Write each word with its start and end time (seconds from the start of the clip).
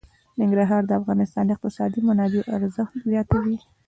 ننګرهار 0.39 0.83
د 0.85 0.91
افغانستان 0.99 1.43
د 1.45 1.49
اقتصادي 1.55 1.99
منابعو 2.07 2.47
ارزښت 2.57 2.93
زیاتوي. 3.11 3.57